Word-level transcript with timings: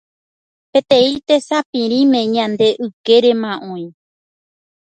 peteĩ 0.71 1.11
tesapirĩme 1.27 2.19
ñande 2.35 2.67
ykérema 2.85 3.51
oĩ 3.71 3.85